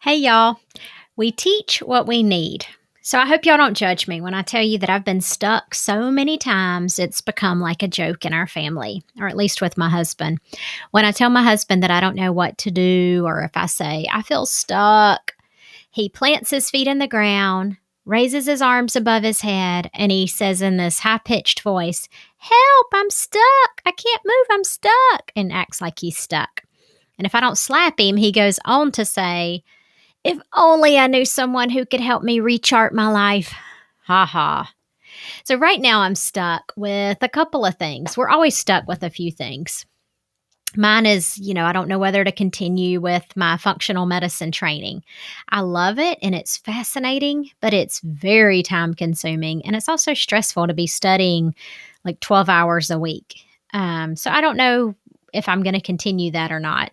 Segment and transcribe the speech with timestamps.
[0.00, 0.60] Hey, y'all.
[1.16, 2.66] We teach what we need.
[3.02, 5.74] So I hope y'all don't judge me when I tell you that I've been stuck
[5.74, 9.78] so many times it's become like a joke in our family, or at least with
[9.78, 10.38] my husband.
[10.90, 13.66] When I tell my husband that I don't know what to do, or if I
[13.66, 15.34] say, I feel stuck,
[15.90, 20.26] he plants his feet in the ground, raises his arms above his head, and he
[20.26, 23.82] says in this high pitched voice, Help, I'm stuck.
[23.84, 26.62] I can't move, I'm stuck, and acts like he's stuck.
[27.20, 29.62] And if I don't slap him, he goes on to say,
[30.24, 33.52] if only I knew someone who could help me rechart my life.
[34.04, 34.72] Ha ha.
[35.44, 38.16] So, right now, I'm stuck with a couple of things.
[38.16, 39.84] We're always stuck with a few things.
[40.78, 45.04] Mine is, you know, I don't know whether to continue with my functional medicine training.
[45.50, 49.62] I love it and it's fascinating, but it's very time consuming.
[49.66, 51.54] And it's also stressful to be studying
[52.02, 53.34] like 12 hours a week.
[53.74, 54.94] Um, so, I don't know
[55.32, 56.92] if I'm going to continue that or not.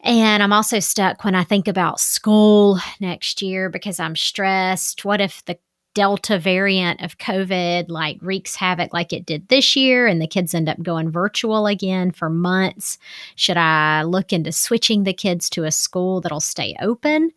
[0.00, 5.04] And I'm also stuck when I think about school next year because I'm stressed.
[5.04, 5.58] What if the
[5.94, 10.52] Delta variant of COVID like wreaks havoc like it did this year and the kids
[10.52, 12.98] end up going virtual again for months?
[13.36, 17.30] Should I look into switching the kids to a school that'll stay open?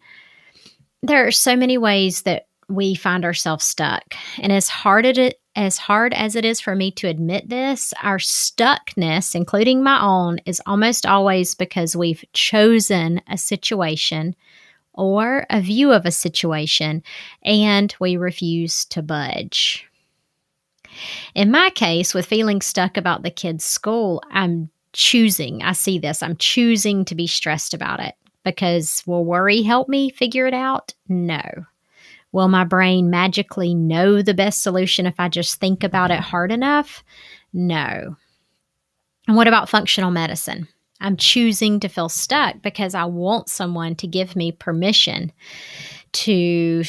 [1.04, 4.16] There are so many ways that we find ourselves stuck.
[4.40, 7.92] And as hard as it as hard as it is for me to admit this,
[8.04, 14.36] our stuckness, including my own, is almost always because we've chosen a situation
[14.94, 17.02] or a view of a situation
[17.44, 19.88] and we refuse to budge.
[21.34, 26.22] In my case, with feeling stuck about the kids' school, I'm choosing, I see this,
[26.22, 28.14] I'm choosing to be stressed about it
[28.44, 30.94] because will worry help me figure it out?
[31.10, 31.42] No.
[32.32, 36.52] Will my brain magically know the best solution if I just think about it hard
[36.52, 37.04] enough?
[37.54, 38.16] No.
[39.28, 40.68] And what about functional medicine?
[41.00, 45.32] I'm choosing to feel stuck because I want someone to give me permission
[46.14, 46.84] to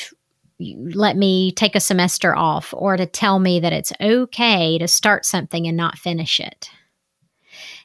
[0.61, 5.25] let me take a semester off or to tell me that it's okay to start
[5.25, 6.71] something and not finish it.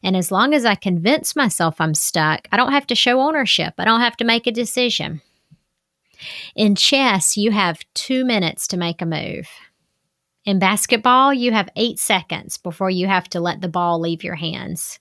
[0.02, 3.75] And as long as I convince myself I'm stuck, I don't have to show ownership.
[3.78, 5.22] I don't have to make a decision.
[6.56, 9.47] In chess, you have two minutes to make a move.
[10.46, 14.35] In basketball, you have eight seconds before you have to let the ball leave your
[14.35, 15.00] hands.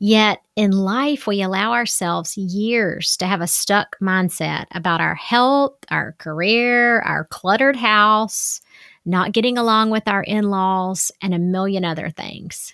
[0.00, 5.76] Yet in life, we allow ourselves years to have a stuck mindset about our health,
[5.90, 8.60] our career, our cluttered house,
[9.04, 12.72] not getting along with our in laws, and a million other things.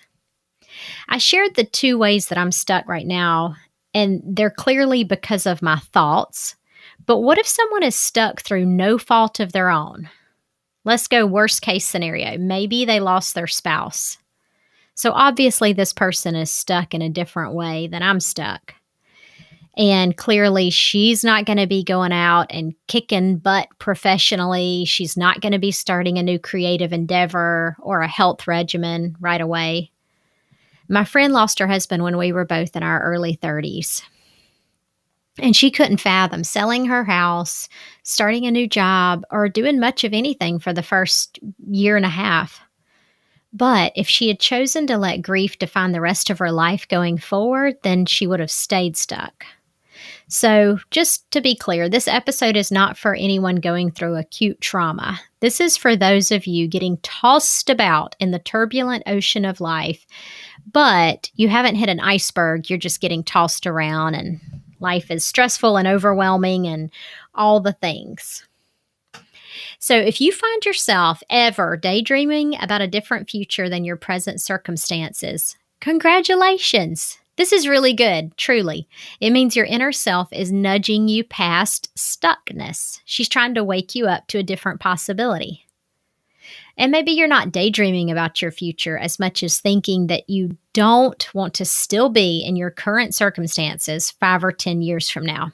[1.07, 3.55] I shared the two ways that I'm stuck right now,
[3.93, 6.55] and they're clearly because of my thoughts
[7.05, 10.09] but what if someone is stuck through no fault of their own?
[10.83, 12.37] Let's go worst case scenario.
[12.37, 14.17] Maybe they lost their spouse.
[14.93, 18.75] So obviously, this person is stuck in a different way than I'm stuck.
[19.77, 24.85] And clearly, she's not going to be going out and kicking butt professionally.
[24.85, 29.41] She's not going to be starting a new creative endeavor or a health regimen right
[29.41, 29.91] away.
[30.87, 34.01] My friend lost her husband when we were both in our early 30s.
[35.39, 37.67] And she couldn't fathom selling her house,
[38.03, 42.09] starting a new job, or doing much of anything for the first year and a
[42.09, 42.61] half.
[43.51, 47.17] But if she had chosen to let grief define the rest of her life going
[47.17, 49.45] forward, then she would have stayed stuck.
[50.27, 55.19] So, just to be clear, this episode is not for anyone going through acute trauma.
[55.39, 60.05] This is for those of you getting tossed about in the turbulent ocean of life,
[60.71, 62.69] but you haven't hit an iceberg.
[62.69, 64.41] You're just getting tossed around and
[64.79, 66.91] Life is stressful and overwhelming and
[67.33, 68.45] all the things.
[69.79, 75.55] So, if you find yourself ever daydreaming about a different future than your present circumstances,
[75.79, 77.17] congratulations.
[77.37, 78.87] This is really good, truly.
[79.19, 83.01] It means your inner self is nudging you past stuckness.
[83.03, 85.64] She's trying to wake you up to a different possibility.
[86.77, 91.33] And maybe you're not daydreaming about your future as much as thinking that you don't
[91.33, 95.51] want to still be in your current circumstances five or 10 years from now.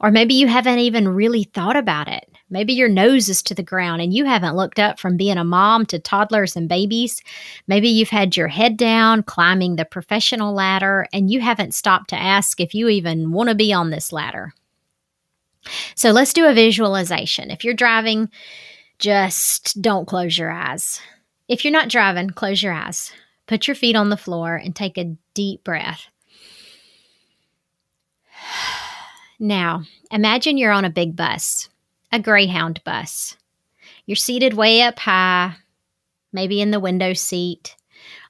[0.00, 2.28] Or maybe you haven't even really thought about it.
[2.48, 5.44] Maybe your nose is to the ground and you haven't looked up from being a
[5.44, 7.20] mom to toddlers and babies.
[7.66, 12.16] Maybe you've had your head down climbing the professional ladder and you haven't stopped to
[12.16, 14.54] ask if you even want to be on this ladder.
[15.96, 17.50] So let's do a visualization.
[17.50, 18.30] If you're driving,
[18.98, 21.00] just don't close your eyes.
[21.48, 23.12] If you're not driving, close your eyes.
[23.46, 26.06] Put your feet on the floor and take a deep breath.
[29.38, 31.68] Now, imagine you're on a big bus
[32.12, 33.36] a Greyhound bus.
[34.06, 35.56] You're seated way up high,
[36.32, 37.76] maybe in the window seat,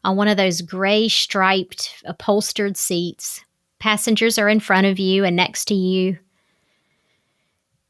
[0.02, 3.44] on one of those gray striped upholstered seats.
[3.78, 6.18] Passengers are in front of you and next to you.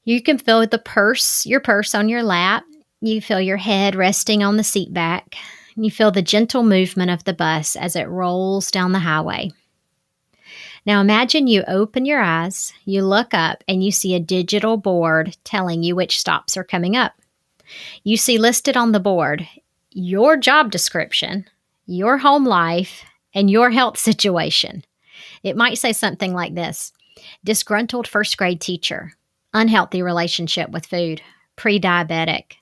[0.07, 2.63] You can feel the purse, your purse on your lap.
[3.01, 5.35] You feel your head resting on the seat back.
[5.75, 9.51] You feel the gentle movement of the bus as it rolls down the highway.
[10.87, 15.37] Now imagine you open your eyes, you look up, and you see a digital board
[15.43, 17.15] telling you which stops are coming up.
[18.05, 19.49] You see listed on the board
[19.91, 21.47] your job description,
[21.87, 23.03] your home life,
[23.35, 24.85] and your health situation.
[25.43, 26.93] It might say something like this
[27.45, 29.15] disgruntled first grade teacher,
[29.57, 31.23] unhealthy relationship with food,
[31.57, 32.55] pre diabetic,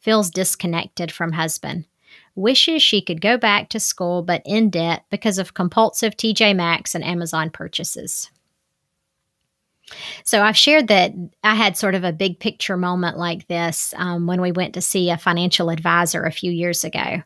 [0.00, 1.86] feels disconnected from husband,
[2.34, 6.94] wishes she could go back to school but in debt because of compulsive TJ Maxx
[6.94, 8.30] and Amazon purchases.
[10.24, 11.12] So I've shared that
[11.44, 14.80] I had sort of a big picture moment like this um, when we went to
[14.80, 17.22] see a financial advisor a few years ago.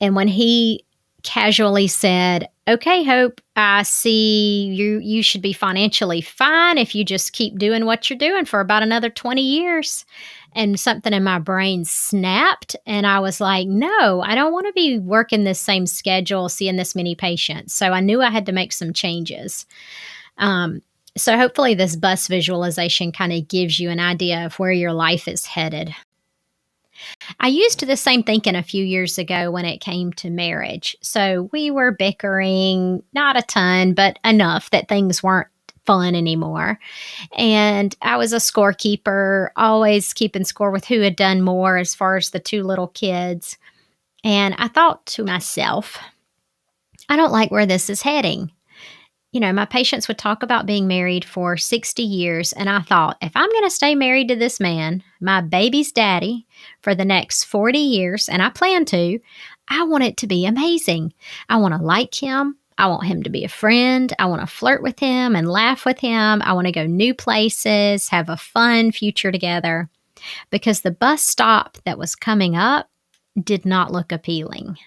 [0.00, 0.84] And when he
[1.22, 7.32] casually said, "Okay, Hope, I see you you should be financially fine if you just
[7.32, 10.04] keep doing what you're doing for about another 20 years."
[10.52, 14.72] and something in my brain snapped and I was like, no, I don't want to
[14.72, 17.74] be working this same schedule, seeing this many patients.
[17.74, 19.66] So I knew I had to make some changes.
[20.38, 20.82] Um,
[21.16, 25.28] so hopefully this bus visualization kind of gives you an idea of where your life
[25.28, 25.94] is headed.
[27.40, 30.96] I used the same thinking a few years ago when it came to marriage.
[31.00, 35.48] So we were bickering, not a ton, but enough that things weren't
[35.86, 36.78] fun anymore.
[37.36, 42.16] And I was a scorekeeper, always keeping score with who had done more as far
[42.16, 43.56] as the two little kids.
[44.22, 45.98] And I thought to myself,
[47.08, 48.52] I don't like where this is heading.
[49.32, 53.18] You know, my patients would talk about being married for 60 years, and I thought,
[53.20, 56.46] if I'm going to stay married to this man, my baby's daddy,
[56.80, 59.18] for the next 40 years, and I plan to,
[59.68, 61.12] I want it to be amazing.
[61.50, 62.56] I want to like him.
[62.78, 64.14] I want him to be a friend.
[64.18, 66.40] I want to flirt with him and laugh with him.
[66.42, 69.90] I want to go new places, have a fun future together.
[70.50, 72.88] Because the bus stop that was coming up
[73.42, 74.78] did not look appealing.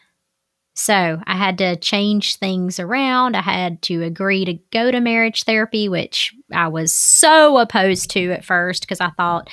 [0.74, 3.36] So I had to change things around.
[3.36, 8.32] I had to agree to go to marriage therapy, which I was so opposed to
[8.32, 9.50] at first because I thought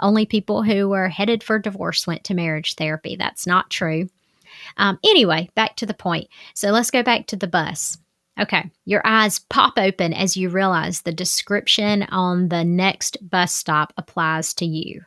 [0.00, 3.16] only people who were headed for divorce went to marriage therapy.
[3.16, 4.08] That's not true.
[4.78, 6.28] Um, anyway, back to the point.
[6.54, 7.98] So let's go back to the bus.
[8.40, 13.92] Okay, your eyes pop open as you realize the description on the next bus stop
[13.98, 15.02] applies to you.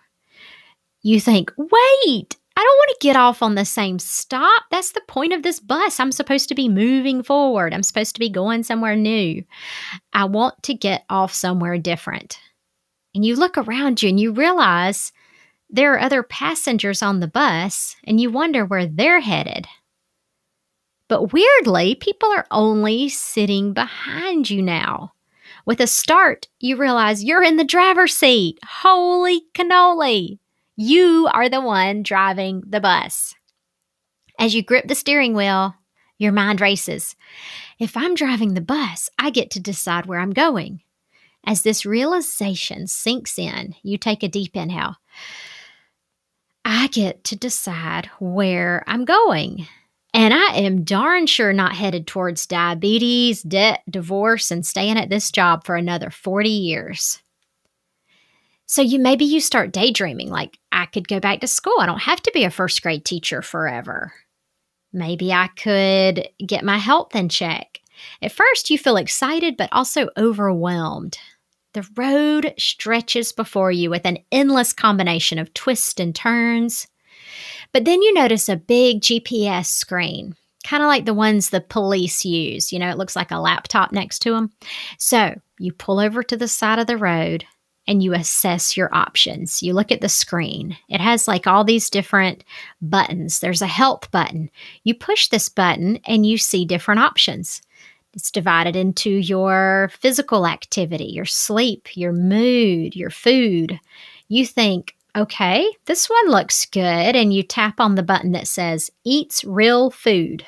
[1.02, 4.64] You think, wait, I don't want to get off on the same stop.
[4.72, 6.00] That's the point of this bus.
[6.00, 9.44] I'm supposed to be moving forward, I'm supposed to be going somewhere new.
[10.14, 12.40] I want to get off somewhere different.
[13.14, 15.12] And you look around you and you realize
[15.70, 19.68] there are other passengers on the bus, and you wonder where they're headed.
[21.08, 25.14] But weirdly, people are only sitting behind you now.
[25.66, 28.60] With a start, you realize you're in the driver's seat.
[28.64, 30.40] Holy cannoli!
[30.78, 33.34] You are the one driving the bus.
[34.38, 35.74] As you grip the steering wheel,
[36.18, 37.16] your mind races.
[37.80, 40.82] If I'm driving the bus, I get to decide where I'm going.
[41.46, 44.96] As this realization sinks in, you take a deep inhale.
[46.66, 49.68] I get to decide where I'm going.
[50.14, 55.30] And I am darn sure not headed towards diabetes, debt, divorce, and staying at this
[55.30, 57.22] job for another 40 years.
[58.68, 61.76] So you maybe you start daydreaming like I could go back to school.
[61.80, 64.14] I don't have to be a first grade teacher forever.
[64.92, 67.82] Maybe I could get my health in check.
[68.22, 71.18] At first you feel excited but also overwhelmed.
[71.74, 76.88] The road stretches before you with an endless combination of twists and turns.
[77.74, 82.26] But then you notice a big GPS screen kind of like the ones the police
[82.26, 82.74] use.
[82.74, 84.52] You know, it looks like a laptop next to them.
[84.98, 87.46] So you pull over to the side of the road
[87.88, 89.62] and you assess your options.
[89.62, 90.76] You look at the screen.
[90.90, 92.44] It has like all these different
[92.82, 93.40] buttons.
[93.40, 94.50] There's a help button.
[94.84, 97.62] You push this button and you see different options.
[98.14, 103.80] It's divided into your physical activity, your sleep, your mood, your food.
[104.30, 107.16] You think, okay, this one looks good.
[107.16, 110.46] And you tap on the button that says eats real food.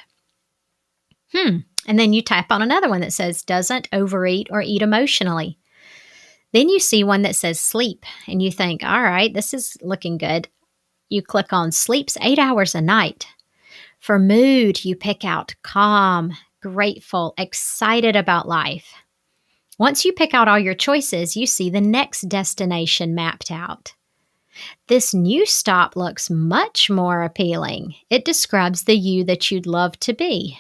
[1.34, 1.58] Hmm.
[1.88, 5.58] And then you tap on another one that says doesn't overeat or eat emotionally.
[6.54, 10.18] Then you see one that says sleep, and you think, all right, this is looking
[10.18, 10.48] good.
[11.10, 13.28] You click on sleeps eight hours a night.
[14.00, 18.94] For mood, you pick out calm, grateful, excited about life.
[19.78, 23.94] Once you pick out all your choices, you see the next destination mapped out.
[24.88, 27.94] This new stop looks much more appealing.
[28.10, 30.58] It describes the you that you'd love to be.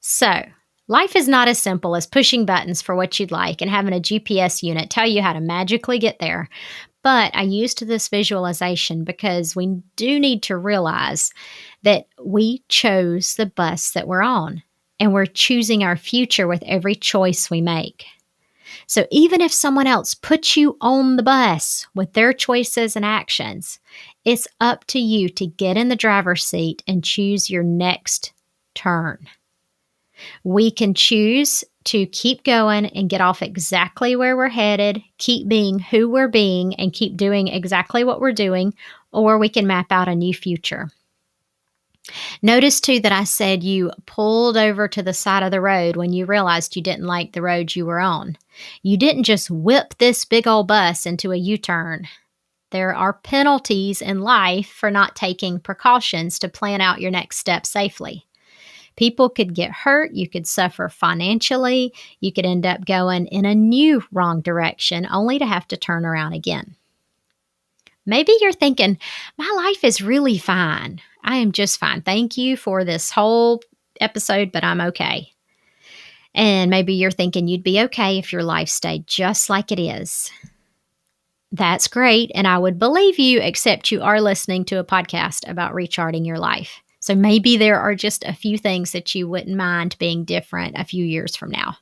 [0.00, 0.42] So,
[0.88, 4.00] life is not as simple as pushing buttons for what you'd like and having a
[4.00, 6.48] GPS unit tell you how to magically get there.
[7.02, 11.32] But I used this visualization because we do need to realize
[11.82, 14.62] that we chose the bus that we're on
[14.98, 18.06] and we're choosing our future with every choice we make.
[18.88, 23.78] So even if someone else puts you on the bus with their choices and actions,
[24.24, 28.32] it's up to you to get in the driver's seat and choose your next
[28.74, 29.28] turn.
[30.44, 35.78] We can choose to keep going and get off exactly where we're headed, keep being
[35.78, 38.74] who we're being, and keep doing exactly what we're doing,
[39.12, 40.90] or we can map out a new future.
[42.42, 46.12] Notice too that I said you pulled over to the side of the road when
[46.12, 48.36] you realized you didn't like the road you were on.
[48.82, 52.06] You didn't just whip this big old bus into a U turn.
[52.70, 57.64] There are penalties in life for not taking precautions to plan out your next step
[57.64, 58.26] safely.
[58.96, 63.54] People could get hurt, you could suffer financially, you could end up going in a
[63.54, 66.74] new wrong direction only to have to turn around again.
[68.06, 68.98] Maybe you're thinking,
[69.36, 71.00] my life is really fine.
[71.24, 72.02] I am just fine.
[72.02, 73.62] Thank you for this whole
[74.00, 75.32] episode, but I'm okay.
[76.34, 80.30] And maybe you're thinking you'd be okay if your life stayed just like it is.
[81.50, 82.30] That's great.
[82.34, 86.38] And I would believe you, except you are listening to a podcast about recharting your
[86.38, 86.80] life.
[87.06, 90.82] So maybe there are just a few things that you wouldn't mind being different a
[90.82, 91.76] few years from now.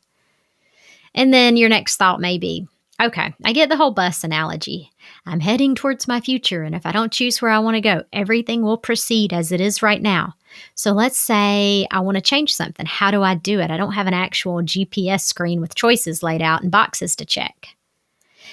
[1.14, 2.68] And then your next thought may be
[3.00, 4.92] okay, I get the whole bus analogy.
[5.24, 8.02] I'm heading towards my future, and if I don't choose where I want to go,
[8.12, 10.34] everything will proceed as it is right now.
[10.74, 12.84] So let's say I want to change something.
[12.84, 13.70] How do I do it?
[13.70, 17.68] I don't have an actual GPS screen with choices laid out and boxes to check.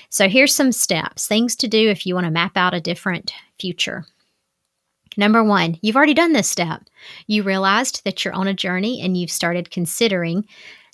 [0.08, 3.34] So here's some steps, things to do if you want to map out a different
[3.60, 4.06] future.
[5.18, 6.84] Number one, you've already done this step.
[7.28, 10.46] You realized that you're on a journey and you've started considering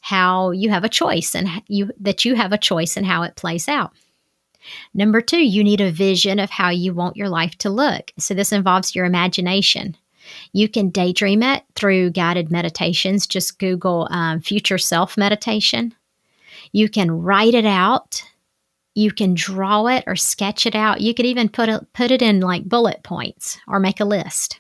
[0.02, 3.36] how you have a choice and you that you have a choice in how it
[3.36, 3.92] plays out.
[4.94, 8.12] Number two, you need a vision of how you want your life to look.
[8.18, 9.96] So this involves your imagination.
[10.52, 13.28] You can daydream it through guided meditations.
[13.28, 15.94] Just Google um, future self meditation.
[16.72, 18.24] You can write it out
[18.98, 21.02] you can draw it or sketch it out.
[21.02, 24.60] You could even put it, put it in like bullet points or make a list.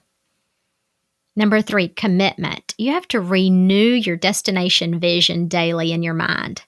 [1.36, 2.76] Number three, commitment.
[2.78, 6.62] You have to renew your destination vision daily in your mind.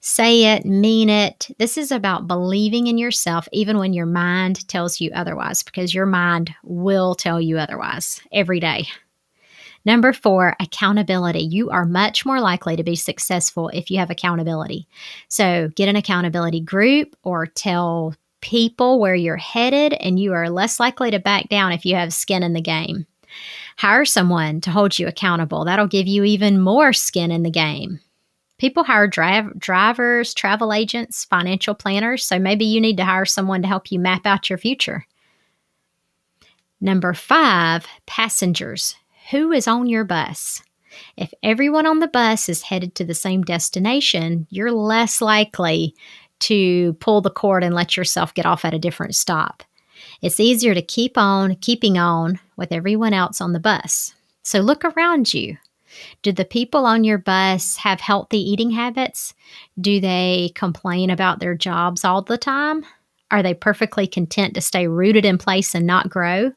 [0.00, 1.48] Say it, mean it.
[1.58, 6.06] This is about believing in yourself even when your mind tells you otherwise, because your
[6.06, 8.86] mind will tell you otherwise every day.
[9.84, 11.40] Number four, accountability.
[11.40, 14.86] You are much more likely to be successful if you have accountability.
[15.28, 20.78] So get an accountability group or tell people where you're headed, and you are less
[20.78, 23.06] likely to back down if you have skin in the game.
[23.78, 25.64] Hire someone to hold you accountable.
[25.64, 28.00] That'll give you even more skin in the game.
[28.58, 33.62] People hire drive, drivers, travel agents, financial planners, so maybe you need to hire someone
[33.62, 35.06] to help you map out your future.
[36.80, 38.96] Number five, passengers
[39.30, 40.62] who is on your bus.
[41.16, 45.94] If everyone on the bus is headed to the same destination, you're less likely
[46.40, 49.62] to pull the cord and let yourself get off at a different stop.
[50.20, 54.14] It's easier to keep on keeping on with everyone else on the bus.
[54.42, 55.56] So look around you.
[56.22, 59.34] Do the people on your bus have healthy eating habits?
[59.80, 62.84] Do they complain about their jobs all the time?
[63.30, 66.52] Are they perfectly content to stay rooted in place and not grow?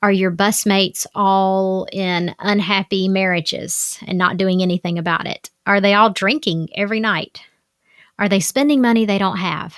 [0.00, 5.50] Are your busmates all in unhappy marriages and not doing anything about it?
[5.66, 7.40] Are they all drinking every night?
[8.18, 9.76] Are they spending money they don't have?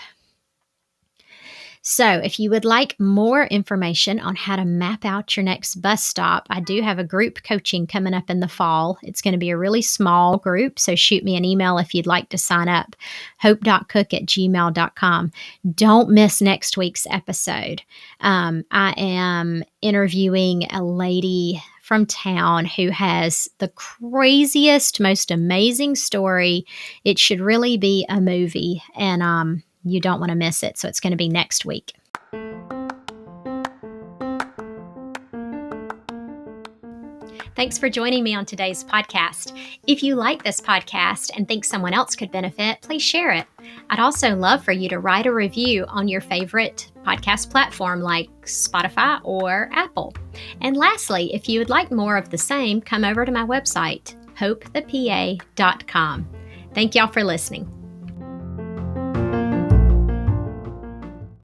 [1.82, 6.04] So, if you would like more information on how to map out your next bus
[6.04, 8.98] stop, I do have a group coaching coming up in the fall.
[9.02, 12.06] It's going to be a really small group, so shoot me an email if you'd
[12.06, 12.94] like to sign up.
[13.38, 15.32] Hope.cook at gmail.com.
[15.74, 17.82] Don't miss next week's episode.
[18.20, 26.66] Um, I am interviewing a lady from town who has the craziest, most amazing story.
[27.04, 30.78] It should really be a movie, and um, you don't want to miss it.
[30.78, 31.94] So it's going to be next week.
[37.56, 39.52] Thanks for joining me on today's podcast.
[39.86, 43.46] If you like this podcast and think someone else could benefit, please share it.
[43.90, 48.30] I'd also love for you to write a review on your favorite podcast platform like
[48.46, 50.14] Spotify or Apple.
[50.62, 54.14] And lastly, if you would like more of the same, come over to my website,
[54.38, 56.28] hopethepa.com.
[56.72, 57.79] Thank y'all for listening.